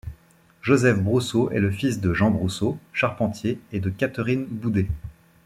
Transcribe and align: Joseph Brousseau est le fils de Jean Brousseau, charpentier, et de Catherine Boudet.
Joseph 0.63 0.97
Brousseau 0.99 1.51
est 1.51 1.59
le 1.59 1.69
fils 1.69 2.01
de 2.01 2.11
Jean 2.11 2.31
Brousseau, 2.31 2.79
charpentier, 2.91 3.59
et 3.71 3.79
de 3.79 3.91
Catherine 3.91 4.47
Boudet. 4.49 4.87